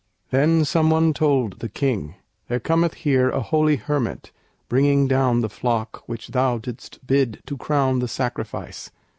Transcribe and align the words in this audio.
Then 0.31 0.65
some 0.65 0.89
one 0.89 1.13
told 1.13 1.59
the 1.59 1.69
King, 1.69 2.15
"There 2.47 2.59
cometh 2.59 2.95
here 2.95 3.29
A 3.29 3.39
holy 3.39 3.75
hermit, 3.75 4.31
bringing 4.67 5.07
down 5.07 5.41
the 5.41 5.47
flock 5.47 6.01
Which 6.07 6.29
thou 6.29 6.57
didst 6.57 7.05
bid 7.05 7.39
to 7.45 7.55
crown 7.55 7.99
the 7.99 8.07
sacrifice." 8.07 8.89